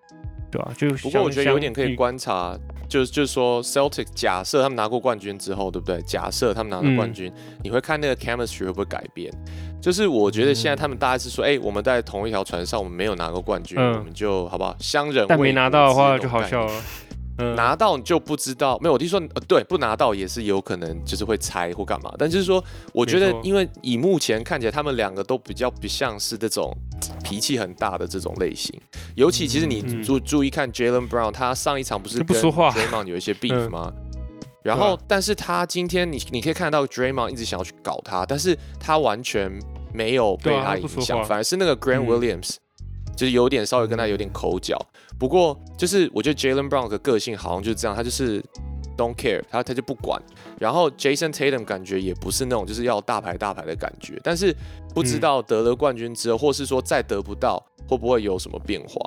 [0.56, 6.02] 对啊，就不过我觉得有点可以，观察，就是就是说，Celtic 假设他们拿过冠军之后，对不对？
[6.04, 9.32] 假设他们拿了冠嗯军，你会看那个 chemistry 会不会改变？
[9.82, 14.76] 就是我觉得现在他们大概是说，哎、我们在同一条船上，我们没有拿过冠军，嗯我们就好不好？
[14.80, 16.18] 相忍但没拿到的话。
[16.18, 16.84] 就好笑了。
[17.38, 22.10] 嗯， 拿到你就不知道，没有，我听说，呃，对，不拿到也是有可能，就是会猜或干嘛。
[22.18, 22.64] 但就是说，
[22.94, 26.74] 我觉得，因为以目前看起来，他们两个都比较不像是这种
[27.24, 28.74] 脾气很大的这种类型。
[29.16, 33.72] 尤其其实你嗯注注意看 Jalen Brown，他上一场不是跟 Draymond 有一些 beef 嗯。
[33.72, 33.94] 吗？
[34.64, 39.52] 然后，但是他今天你你可以看到 Draymond 一直想要去搞他，但是他完全
[39.94, 42.08] 没有被他影响，反而是那个 Grant 嗯。
[42.08, 42.56] Williams，、
[43.16, 44.76] 就是有点稍微跟他有点口角。
[45.20, 48.44] 不过就是我觉得 Jalen Brown 的个性好像就是这样，他就是
[48.96, 50.22] don't care，他他就不管。
[50.60, 54.56] 然后 Jason Tatum 感觉也不是那种就是要大牌大牌的感觉，但是
[54.94, 59.00] 不知嗯道得了冠军之后，或是说再得不到，会不会有什么变化？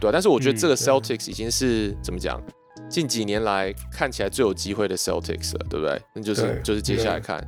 [0.00, 2.42] 对啊，但是我觉得这个 Celtics 已经是、怎么讲？
[2.88, 5.98] 近几年来看起来最有机会的 Celtics 了，对不对？
[6.14, 7.38] 那就是就是接下来看。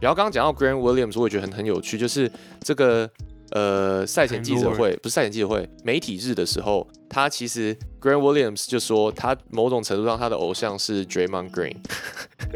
[0.00, 2.30] 然后刚刚讲到 Grant Williams，我也觉得很很有趣，就是
[2.62, 3.08] 这个
[3.52, 11.76] 呃赛前记者会不是赛前记者会，媒体日的时候，他其实 Grant Williams 就说他某种程度上他的偶像是 Draymond Green，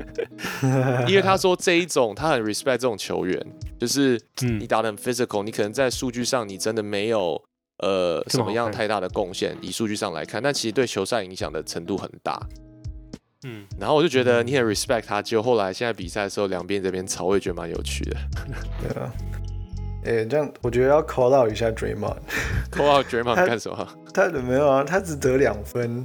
[1.09, 3.45] 因为他说这一种他很 respect 这种球员，
[3.79, 7.43] 就是你嗯，打得很 physical，你可能在数据上你真的没有
[7.79, 12.41] 呃什么样太大的贡献，以数据上来看，但其实对球赛影响的程度很大。
[13.45, 18.17] 嗯，然后我就觉得你很 respect 他，结果后来现在比赛的时候两边这边吵，我也觉得蛮有趣的。
[18.81, 19.13] 对啊。
[20.05, 23.89] 哎、这样我觉得要 call out 一下 Draymond，call out Draymond 干什么？
[24.13, 26.05] 他没有啊，他只得两分，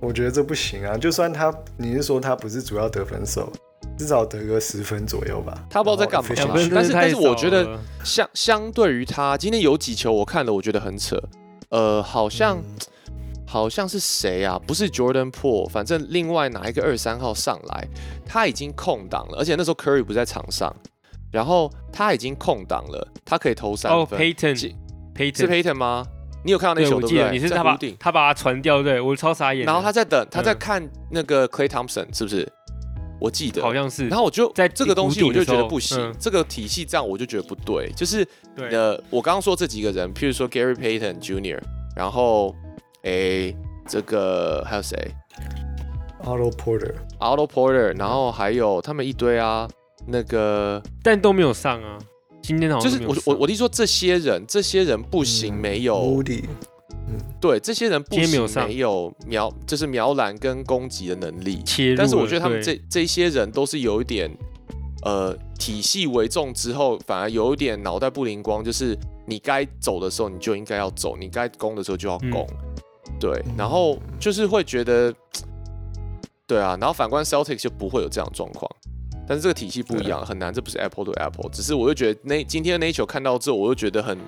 [0.00, 0.96] 我觉得这不行啊。
[0.96, 3.52] 就算他，你是说他不是主要得分手，
[3.98, 5.52] 至少得个十分左右吧。
[5.68, 6.30] 他不知道在干嘛
[6.74, 11.20] 但是但是我少觉得相相对于他，今天有几球我看了，我觉得很扯。
[11.68, 12.64] 呃，好像、嗯
[13.44, 14.58] 好像是谁啊？
[14.66, 17.86] 不是 Jordan Po，反正另外哪一个二三号上来，
[18.24, 20.74] 他已经空档了，而且那时候 Curry 不在场上，
[21.32, 24.20] 然后他已经空档了，他可以投三哦分。
[24.20, 24.74] ，Payton 其是
[25.16, 26.04] Payton，Payton 吗？
[26.44, 27.38] 你有看到那对，球我记得对不对？
[27.38, 29.64] 你是他把他把他传掉，对我超傻眼。
[29.64, 32.46] 然后他在等，他在嗯看那个 Clay Thompson 是不是？
[33.20, 37.88] 我记得好像是然后我就在这个东西我就觉得不行，嗯这个体系这样我就觉得不对。
[37.92, 41.62] 就是对呃，我刚刚说这几个人，譬如说 Gary Payton Jr.，
[41.94, 42.52] 然后
[43.04, 44.96] 诶这个还有谁
[46.24, 49.68] Otto Porter，Otto Porter，然后还有他们一堆啊，
[50.06, 51.98] 那个但都没有上啊。
[52.42, 53.22] 今天好就像都没有上。
[53.22, 56.22] 是我我我听说这些人，这些人不行，嗯没有。
[57.40, 61.60] 对这些人不行，没有没有瞄就是瞄篮跟攻击的能力。
[61.64, 64.30] 切入，但是我觉得他们这这些人都是有一点，
[65.02, 72.46] 呃，体系为重之后，反而有一点脑袋不灵光，就是你该走的时候你就应该要走，你该攻的时候就要攻，
[73.20, 75.12] 对，然后就是会觉得，
[76.46, 78.70] 对啊，然后反观 Celtics 就不会有这样的状况。
[79.32, 81.48] 但是这个体系不一样，很难，这不是 Apple to Apple。
[81.50, 84.18] 只是我就觉得那今天的那一球看到之后，我就觉得很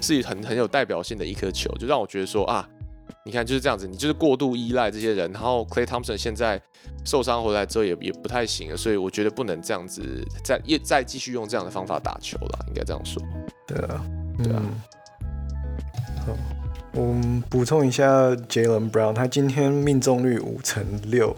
[0.00, 2.66] 是很很有代表性的一颗球，就让我觉得说啊，
[3.26, 6.58] 你看就是这样子，你就是过度依赖这些人，然后 Clay Thompson 现在
[7.04, 10.02] 受伤回来之后也也不太行了，所以我觉得不能这样子
[10.42, 13.22] 再也再继续用这样的方法打球了，应该这样说。
[13.66, 14.02] 对啊，
[14.42, 14.80] 对啊嗯。
[16.24, 16.32] 好，
[16.94, 21.36] 我们补充一下 Jalen Brown，他今天命中率五成六，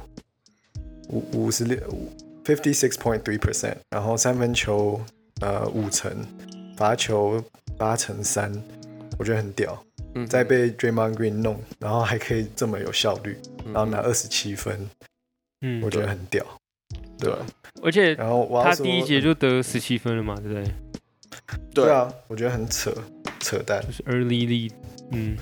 [1.09, 1.77] 五五十六
[2.47, 5.01] fifty six point three percent，然后三分球
[5.41, 6.11] 呃五成，
[6.77, 7.43] 罚球
[7.77, 8.53] 八成三，
[9.19, 9.83] 我觉得很屌。
[10.15, 14.89] 嗯，再被 Draymond Green 弄，然后还可以这么有效率，嗯然后拿二十七分，
[15.61, 16.47] 嗯我，觉得很屌。
[17.19, 17.39] 对啊，
[17.83, 20.65] 而且然后我要说他第一节就得十七分了嘛，对不对？
[21.75, 22.95] 对对啊，我觉得很扯
[23.41, 23.83] 扯淡。
[23.85, 24.73] 就是 early lead，
[25.11, 25.37] 嗯，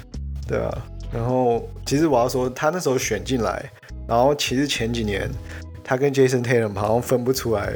[0.48, 3.70] 对啊，然后其实我要说，他那时候选进来，
[4.08, 5.30] 然后其实前几年
[5.84, 7.74] 他跟 Jason Tatum 好像分不出来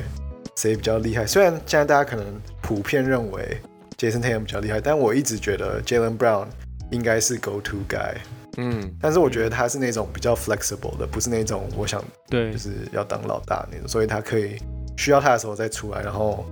[0.57, 1.27] 谁比较厉害。
[1.27, 2.25] 虽然现在大家可能
[2.62, 3.61] 普遍认为
[3.97, 6.47] Jason Tatum 比较厉害，但我一直觉得 Jalen Brown
[6.90, 8.14] 应该是 go to guy。
[8.57, 14.57] 嗯但是我觉得他是那种比较 flexible 的，不是那种我想对就，是要当老大那种，所以他可以
[14.97, 16.44] 需要他的时候再出来，然后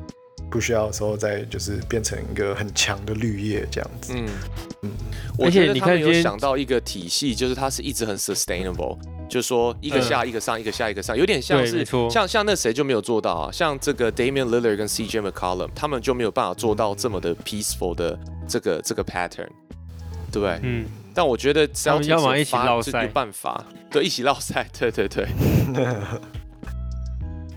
[0.48, 4.12] 不需要的时候再就是变成一个很强的绿叶这样子。
[4.14, 4.28] 嗯
[4.82, 4.90] 嗯
[5.36, 8.96] 我而且你看今天想到一个体系，就是它是一直很 sustainable，
[9.28, 19.48] 就是说一个嗯下一个上，一个下一个上，有点像是错像像那谁就没有做到啊，像这个 Damian Lillard 跟 CJ McCollum，他们就没有办法做到这么的 peaceful 的这个这个 pattern，
[20.30, 20.60] 对不对？
[20.62, 25.26] 嗯，但我觉得他们 Celtics 要么一起绕赛办法，对，一起绕赛，对对对。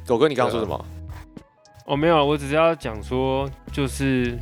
[0.07, 0.85] 狗哥，你刚刚说什么？
[1.85, 4.37] 哦，没有，我只是要讲说，就是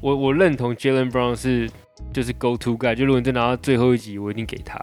[0.00, 1.70] 我我认同 Jalen Brown 是
[2.12, 4.78] 就是 go to guy，就如果你真拿到最后一集，我一定给他，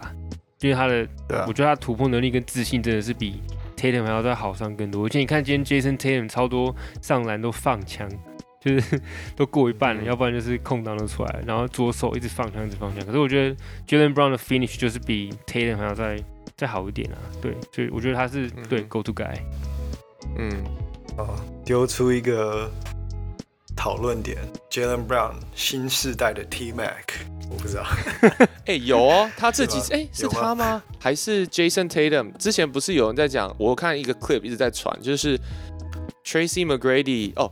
[0.61, 3.41] 因为他的啊我，觉得他突破能力跟自信真的是比
[3.75, 5.05] Tatum 还要再好上更多。
[5.05, 8.07] 而且你看今天 Jason Tatum 超多上篮都放枪，
[8.63, 9.01] 就是
[9.35, 13.05] 都过一半了，嗯要不然就是空档都出来了，然后左手一直放枪一直放枪。
[13.05, 13.55] 可是我觉得
[13.87, 16.17] Jalen Brown 的 finish 就是比 Tatum 还要再
[16.55, 19.35] 再好一点啊，对，所以我觉得他是、嗯对 go to guy。
[20.37, 20.63] 嗯，
[21.17, 21.25] 啊，
[21.65, 22.69] 丢出一个
[23.75, 24.37] 讨论点
[24.69, 27.07] ，Jalen Brown 新世代的 T Mac，
[27.49, 27.83] 我不知道，
[28.67, 30.83] 哎、有哦， 他这几有吗次哎、是他吗？
[30.99, 32.31] 还是 Jason Tatum？
[32.37, 35.39] 之前不是有人在讲，我看一个 clip 一直在传，就是
[36.23, 37.49] Tracy McGrady 哦，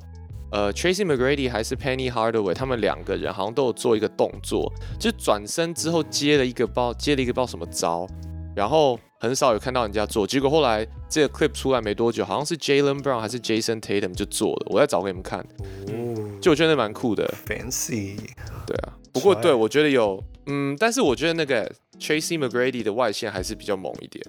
[0.51, 8.07] 呃，Tracy McGrady 还是 Penny Hardaway，他们两个人好像都有做一个动作，就是转身之后接了一个包，接了一个不知道什么招，
[8.55, 16.08] 然后很少有看到人家做，结果后来这个 clip 出来没多久，好像是 Jalen Brown 还是 Jason Tatum 就做了，我再找给你们看，哦
[16.41, 17.31] 就我觉得那蛮酷的。
[17.45, 18.17] ，fancy，
[18.65, 24.25] 对啊，不过帅对我觉得有，嗯，但是我觉得那个 Tracy McGrady 的外线还是比较猛一点。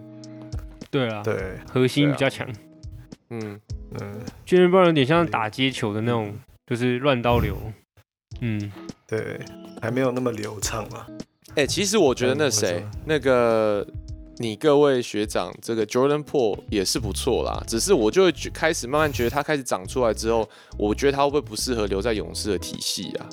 [0.90, 2.48] 对啊，对，核心比较强。
[3.30, 3.60] 嗯，
[4.00, 6.34] 嗯，Jalen 有点像打街球的那种，
[6.66, 7.56] 就是乱刀流。
[8.40, 8.72] 嗯，
[9.06, 9.38] 对，
[9.80, 11.06] 还没有那么流畅嘛，
[11.54, 13.86] 哎、其实我觉得那嗯谁那个
[14.42, 20.48] 你各位学长，这个 Jordan Po 也是不错啦，只是我就会觉开始慢慢觉得他开始长出来之后，
[20.78, 23.28] 我觉得他会不会不适合留在勇士的体系啊？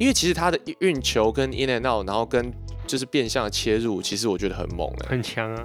[0.00, 2.52] 因为其实他的运球跟 in and out，然后跟
[2.84, 5.64] 就是变相的切入，其实我觉得很猛哎、很强啊。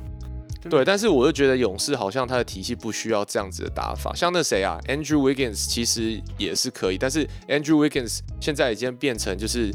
[0.69, 9.73] 对，但是我就觉得勇士好像他的体系不需要这样子的打法，像那谁啊，Andrew Wiggins 其实也是可以，但是 Andrew Wiggins 现在已经变成就是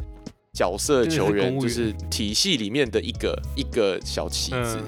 [0.53, 4.79] 角色球员，就是体系里面的一个一个小棋子。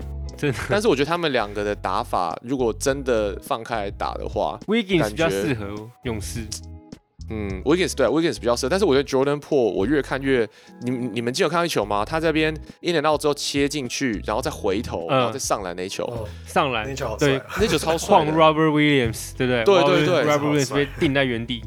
[0.43, 6.41] 嗯，但是我觉得他们两个的打法，如果真的放开来打的话，Wiggins 比较适合勇士。
[7.31, 10.47] 嗯，Wiggins 对、啊、Wiggins 比较适合，但是我觉得 Jordan Po 我越看越，
[10.83, 12.05] 你们你们记得有看到一球吗？
[12.05, 12.53] 他这边
[12.83, 18.27] in and out 之后切进去，然后再回头，嗯然后再上篮那一球，哦，上篮那球对啊，那球超帅晃。
[18.27, 19.65] Robert Williams，对不对？
[19.65, 21.63] 对对对 Robert Williams 被定在原地。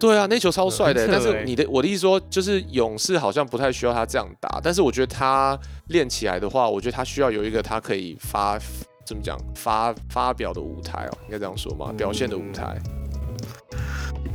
[0.00, 1.06] 对啊，那球超帅的。
[1.06, 8.58] 但是欸你的我的意思说，就是勇士好像不太需要他这样打，但是我觉得他练起来的话，我觉得他需要有一个他可以发
[9.06, 12.76] 怎么讲发发表的舞台哦，应该这样说嘛，表现的舞台。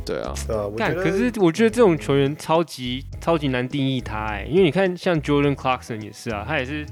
[0.04, 6.86] 对啊，对啊，我觉干，得可是我觉得这种球员超级超级难定义他哎、因为你看像 Jordan Clarkson 也是啊，他也是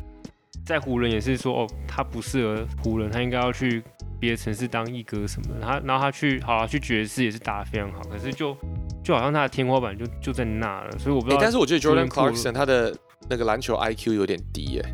[0.66, 3.85] 在湖人也是说哦，他不适合湖人，他应该要去
[4.25, 5.61] 别的城市当一哥什么的。
[5.61, 8.57] 他然后他去好、啊、去爵士也是打得非常好，可是就
[9.03, 11.43] 就好像他的天花板就就在那了，所以我不知哎、道。
[11.43, 12.97] 但是我觉得 Jordan Clarkson 他的
[13.29, 14.85] 那个篮球 IQ 有点低耶、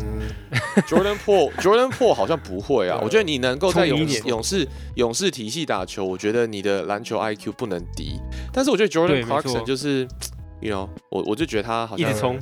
[0.00, 0.28] 嗯，
[0.86, 8.20] Jordan Po Jordan Po 好像不会啊，我觉得你能够在勇士勇士体系打球，我觉得你的篮球 IQ 不能低。
[8.52, 10.06] 但是我觉得 Jordan Clarkson 就是，
[10.60, 12.38] you know，我我就觉得他好像一直冲，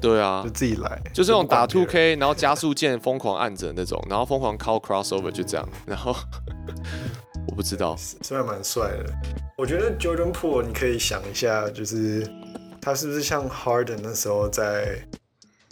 [0.00, 6.14] 对啊就，自己来，就是那种打 Two K，然后加速键疯狂按着那种，然后疯狂 call crossover 就这样，然后
[7.48, 9.12] 我不知道，虽然蛮帅的，
[9.56, 12.28] 我觉得 Jordan Poole 你可以想一下，就是
[12.80, 14.98] 他是不是像 Harden 那时候在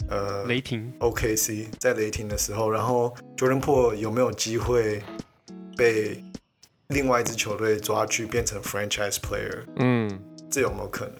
[0.09, 5.03] 呃雷霆 OKC 在雷霆的时候，然后 Jordan Po 有没有机会
[5.77, 6.23] 被
[6.87, 9.63] 另外一支球队抓去变成 franchise player？
[9.77, 10.19] 嗯。
[10.49, 11.15] 这有没有可能？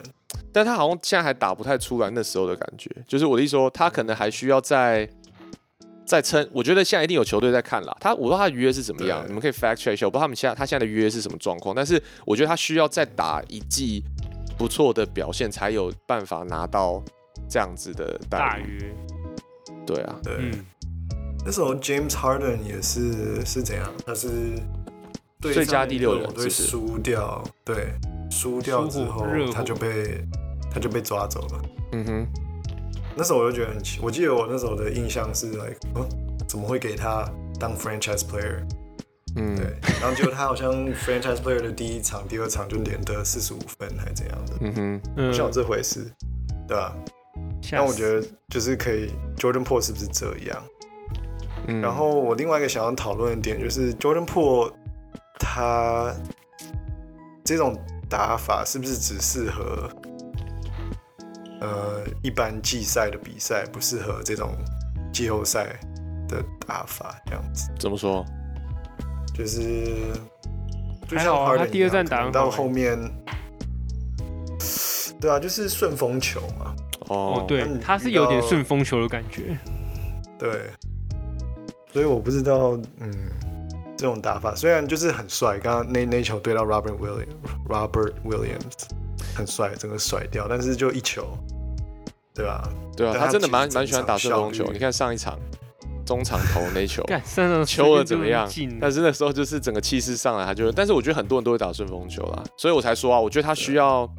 [0.57, 5.07] 但他好像现在还打不太出来那时候的感觉，就是我的意思说，他可能还需要再
[6.03, 6.49] 再撑。
[6.51, 7.95] 我觉得现在一定有球队在看啦。
[7.99, 10.07] 他我不知道他的约是怎么样，你们可以 fact check 一下。
[10.07, 14.03] 我不知道他们现在他现在的约是什么状况，但是我觉得他需要再打一季
[14.57, 17.03] 不错的表现，才有办法拿到
[17.47, 18.39] 这样子的待遇。
[18.39, 18.95] 大约，
[19.85, 20.65] 对啊，对，嗯，
[21.45, 23.93] 那时候 James Harden 也是是怎样？
[24.03, 24.29] 他是
[25.39, 27.93] 最佳第六人对是输掉，对，
[28.31, 30.25] 输掉之后他就被
[30.77, 31.61] 他就被抓走了。
[31.93, 32.27] 嗯哼，
[33.15, 36.07] 那时候我就觉得很奇，我记得我那时候的印象是 like，嗯，
[36.47, 37.27] 怎么会给他
[37.59, 38.61] 当 franchise player？
[39.35, 39.65] 嗯，对，
[39.99, 46.05] 然后结果他好像 franchise player 的第一场、第二场就连得四十五分，还怎样的，嗯哼，嗯像有这回事，
[46.67, 46.95] 对吧、
[47.71, 50.63] 但我觉得就是可以，Jordan Po 是不是这样？
[51.67, 54.71] 嗯然后我另外一个想要讨论的点就是 Jordan Po
[55.39, 56.13] 他
[57.43, 57.75] 这种
[58.07, 59.89] 打法是不是只适合
[61.61, 64.55] 呃一般季赛的比赛，不适合这种
[65.11, 65.79] 季后赛
[66.27, 67.15] 的打法？
[67.25, 68.25] 这样子怎么说？
[69.33, 69.85] 就是
[71.07, 72.97] 就像还好啊他第二站打很好欸后面，
[75.21, 76.75] 对啊，就是顺风球嘛，
[77.09, 79.55] 哦哦，对，他是有点顺风球的感觉。
[80.39, 80.71] 对，
[81.93, 83.11] 所以我不知道，嗯，
[83.95, 88.89] 这种打法虽然就是很帅，刚刚那那球对到 Robert Williams，Robert Williams
[89.35, 91.37] 很帅，整个甩掉，但是就一球，
[92.37, 92.69] 对吧？
[92.95, 94.63] 对啊，他他真的蛮蛮喜欢打顺风球。
[94.71, 95.37] 你看上一场
[96.05, 97.03] 中场投那球，
[97.65, 98.47] 球了怎么样？
[98.79, 104.09] 但是那时候就是整个气势上来，他就，但是我觉得很多人都会打顺风球啦，所以我才说啊，我觉得他需要，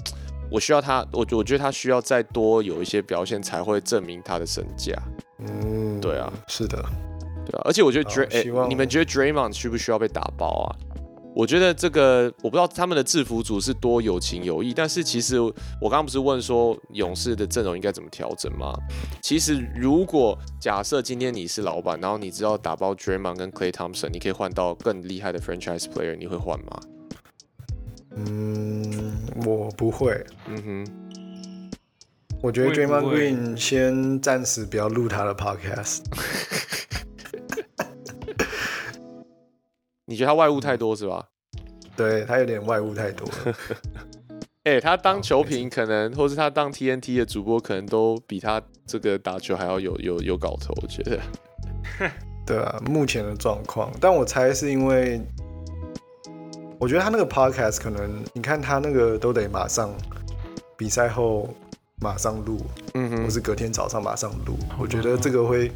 [0.51, 4.93] 我需要他，我我觉得他需要再多有一些表现，才会证明他的身价，
[5.39, 6.77] 嗯，对啊，是的，
[7.47, 10.69] 对啊，而且我觉得好 Dray，、希望你们觉得 Draymond 需不需要被打包啊？
[11.39, 18.77] 我觉得这个我不知道他们的制服组是多有情有义，但是其实我刚刚不是问说勇士的阵容应该怎么调整吗？
[19.23, 26.81] 其实如果假设今天你是老板，然后你知道打包 Draymond 跟 Clay Thompson，你可以换到更厉害的 franchise player，你会换吗？
[28.17, 29.17] 嗯，
[29.47, 31.71] 我不会，嗯哼，
[32.43, 36.01] 我觉得 Draymond Green 先暂时不要录他的 podcast，
[40.09, 41.23] 你觉得他外物太多是吧？
[41.95, 43.55] 对他有点外物太多了，
[44.65, 51.19] 哎、他当球评可能，或是他当 TNT 的主播，可能都比他这个打球还要有有有搞头，我觉得。
[52.47, 55.21] 对啊，目前的状况，但我猜是因为，
[56.79, 59.93] 我觉得他那个 podcast 可能，你看他那个都得马上
[60.77, 61.49] 比赛后
[62.01, 65.71] 马上录，嗯哼，或是隔天早上马上录，我觉得这个会，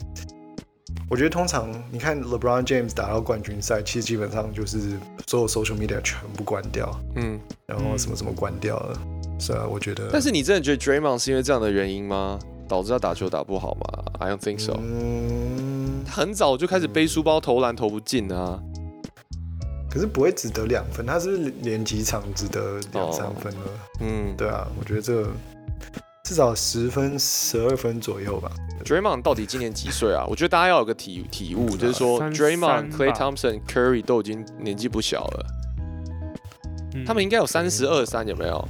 [1.12, 7.38] 我觉得通常你看 LeBron James 打到冠军赛，其实基本上就是所有 social media 全部关掉，嗯。
[7.66, 8.98] 然后什么什么关掉了，
[9.38, 12.38] 是啊，我觉得，但是你真的觉得 Draymond 是因为这样的原因吗？
[12.66, 14.72] 导致他打球打不好吗？I don't think so。
[14.80, 18.58] 嗯，他很早就开始背书包投篮投不进啊。
[19.90, 23.60] 可是不会只得两分，他是不是连几场只得两三分了？
[24.00, 25.28] 嗯对啊，我觉得这个
[26.32, 28.50] 至少十分、十二分左右吧。
[28.86, 30.24] ，Draymond 到底今年几岁啊？
[30.26, 35.46] 我觉得大家要有个体体悟，就是说 Draymond、三 Clay Thompson、Curry 都已经年纪不小了，
[36.94, 38.66] 嗯他们应该有三十二三，有没有？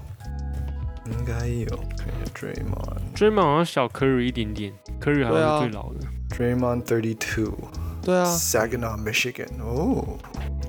[1.07, 3.15] 应该有，看一下 Draymond。
[3.15, 6.01] Draymond 好像小 Curry 一点点，Curry 好像是最老的。
[6.31, 7.57] Draymond thirty two，
[8.03, 9.47] 对啊，Saginaw Michigan。
[9.61, 10.19] 哦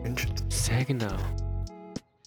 [0.05, 0.47] ，interesting。
[0.51, 1.09] Saginaw，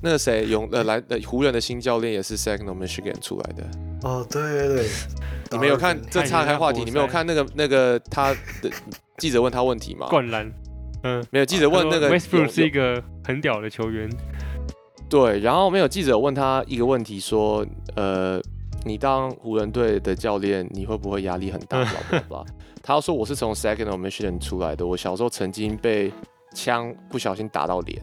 [0.02, 3.64] 那个谁，勇呃来呃湖人的新教练也是 Sacramento Michigan 出来的。
[4.02, 4.86] 哦，对对对，
[5.52, 6.00] 你没有看？
[6.10, 8.30] 这岔开话题，你没有看那个那个他
[8.62, 8.70] 的
[9.18, 10.06] 记者问他问题吗？
[10.10, 10.50] 灌篮。
[11.02, 14.10] 嗯，没有记者问那个 Westbrook 是一个很屌的球员。
[15.08, 18.40] 对，然后没有记者问他一个问题，说呃，
[18.84, 21.86] 你当湖人队的教练，你会不会压力很大？
[22.82, 26.12] 他说我是从 Second Mission 出来的，我小时候曾经被
[26.54, 28.02] 枪不小心打到脸，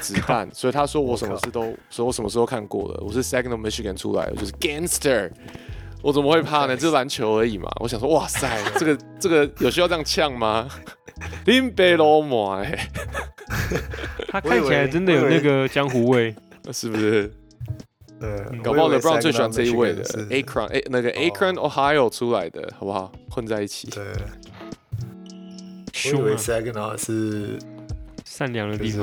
[0.00, 5.30] 子弹，所以他说我什么事都说我什么时候看过了，我是 Second Michigan 出来我，就是 Gangster，
[6.02, 6.76] 我怎么会怕呢？
[6.76, 7.68] 这是篮球而已嘛。
[7.80, 10.68] 我想说，哇塞，这个这个有需要这样呛吗？
[11.46, 12.88] 林北罗莫哎，
[14.28, 16.34] 他看起来真的有那个江湖味，
[16.72, 17.32] 是不是？
[18.20, 23.12] 呃，搞不好 LeBron 最喜欢这一位的，Akron，哎，那个 Akron Ohio 出来的，好不好？
[23.30, 23.88] 混在一起。
[23.90, 24.04] 对。
[26.12, 27.58] 我以为 Saginaw 是
[28.36, 29.02] 善良的地方，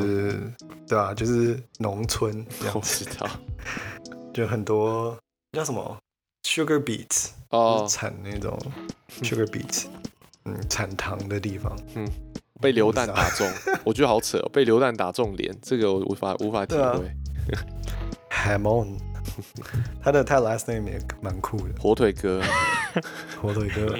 [0.87, 1.11] 对啊？
[1.11, 3.27] 就是农村， 我知道，
[4.31, 5.17] 就很多
[5.53, 5.97] 叫什么
[6.47, 8.55] ？Sugar Beets 哦，产那种
[9.23, 9.85] Sugar Beets。
[10.45, 12.07] 嗯，产糖的地方，嗯，
[12.61, 13.51] 被榴弹打中，
[13.83, 17.11] 我觉得好扯，被榴弹打中脸，这个我无法无法体会。
[18.29, 18.99] Hamon，
[20.03, 22.39] 他的他 last name 也蛮酷的，火腿哥，
[23.41, 23.97] 火腿哥。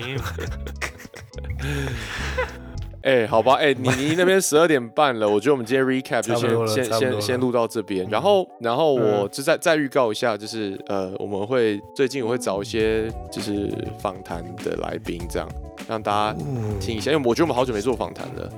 [3.03, 15.47] 哎，好吧，哎，你你那边十二点半了，我觉得我们今天 recap 就先先先先录到这边，然后然后我就再再预告一下，就是呃，我们会最近我会找一些就是访谈的来宾，这样
[15.87, 16.39] 让大家
[16.79, 18.49] 听一下，因为我觉得我们好久没做访谈了。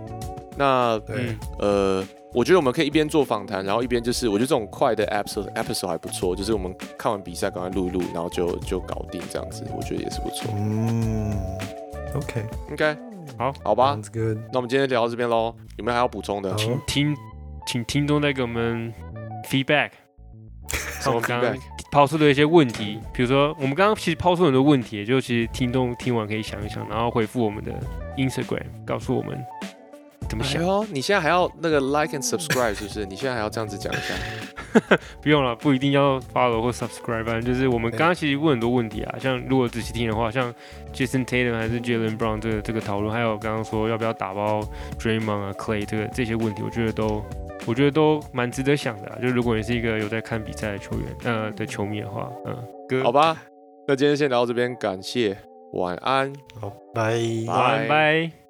[0.58, 1.36] 那嗯。
[1.60, 10.54] 呃，我觉得我们可以一边做访谈，然后一边就是我觉得这种快的 episode episode 还不错，就是我们看完比赛赶快录一录，然后就就搞定这样子，我觉得也是不错。
[10.56, 11.34] 嗯
[12.14, 12.96] ，OK，应该。
[13.38, 14.00] 好，好吧，
[14.52, 16.56] 那我们今天聊到这边喽，有没有还要补充的？
[16.56, 17.16] 请听，
[17.68, 18.94] 请听众再给我们
[19.50, 19.92] feedback。
[21.08, 21.56] 我们刚刚
[21.92, 27.72] 抛出的一些问题，比如说我们刚刚其实抛出很多问题，就其实听众听完可以想一想，然后回复我们的
[28.18, 29.38] Instagram，告诉我们。
[30.28, 30.64] 怎么想？
[30.92, 33.06] 你现在还要那个 like and subscribe 是不是？
[33.06, 34.16] 你现在还要这样子讲一下？
[35.22, 40.54] 不用了，不一定要 follow 或 subscribe，反正就是我们刚刚其实问很多问题啊，像如果仔细听的话，像
[40.94, 44.62] Jason Tatum 还是 Jalen Brown 这个这个讨论，还有刚刚说要不要打包
[45.00, 47.24] Draymond 啊 Clay 这个这些问题，我觉得都
[47.66, 49.18] 我觉得都蛮值得想的啊。
[49.22, 53.38] 就如果你是一个有在看比赛的球员呃的球迷的话，嗯，好吧，
[53.88, 55.38] 那今天先聊到这边，感谢，
[55.74, 58.45] 晚安，好，拜拜拜。